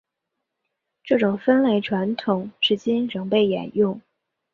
[1.03, 4.01] 这种分类传统至今仍被沿用。